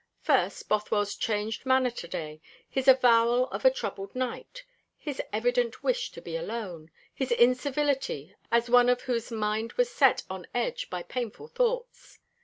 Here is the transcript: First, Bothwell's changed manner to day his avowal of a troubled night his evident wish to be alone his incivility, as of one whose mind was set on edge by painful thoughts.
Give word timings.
First, 0.23 0.67
Bothwell's 0.67 1.13
changed 1.15 1.63
manner 1.63 1.91
to 1.91 2.07
day 2.07 2.41
his 2.67 2.87
avowal 2.87 3.47
of 3.51 3.65
a 3.65 3.69
troubled 3.69 4.15
night 4.15 4.63
his 4.97 5.21
evident 5.31 5.83
wish 5.83 6.09
to 6.13 6.21
be 6.23 6.35
alone 6.35 6.89
his 7.13 7.31
incivility, 7.31 8.35
as 8.51 8.67
of 8.67 8.73
one 8.73 8.87
whose 8.87 9.31
mind 9.31 9.73
was 9.73 9.91
set 9.91 10.23
on 10.27 10.47
edge 10.55 10.89
by 10.89 11.03
painful 11.03 11.49
thoughts. 11.49 12.17